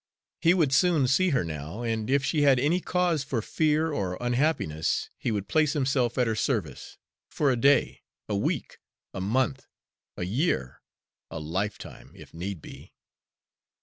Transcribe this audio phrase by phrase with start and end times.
[0.41, 4.17] He would soon see her now, and if she had any cause for fear or
[4.19, 6.97] unhappiness, he would place himself at her service
[7.29, 8.79] for a day, a week,
[9.13, 9.67] a month,
[10.17, 10.81] a year,
[11.29, 12.95] a lifetime, if need be.